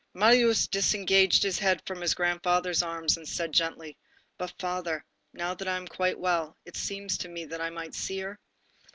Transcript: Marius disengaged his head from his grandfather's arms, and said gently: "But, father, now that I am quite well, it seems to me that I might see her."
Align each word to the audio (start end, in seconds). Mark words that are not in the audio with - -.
Marius 0.15 0.67
disengaged 0.67 1.43
his 1.43 1.59
head 1.59 1.79
from 1.85 2.01
his 2.01 2.15
grandfather's 2.15 2.81
arms, 2.81 3.17
and 3.17 3.27
said 3.29 3.51
gently: 3.51 3.99
"But, 4.39 4.51
father, 4.57 5.05
now 5.31 5.53
that 5.53 5.67
I 5.67 5.77
am 5.77 5.87
quite 5.87 6.17
well, 6.19 6.57
it 6.65 6.75
seems 6.75 7.19
to 7.19 7.29
me 7.29 7.45
that 7.45 7.61
I 7.61 7.69
might 7.69 7.93
see 7.93 8.17
her." 8.21 8.39